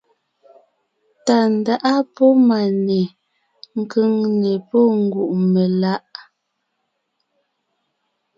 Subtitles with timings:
[1.25, 2.99] Tàndáʼa pɔ́ Máne;
[3.91, 6.05] Kʉ̀ŋne pɔ́ Ngùʼmelaʼ.